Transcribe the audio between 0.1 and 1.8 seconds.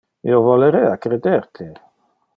Io volerea creder te.